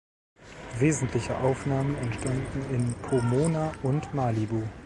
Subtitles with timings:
[0.79, 4.63] Wesentliche Aufnahmen entstanden in Pomona und Malibu.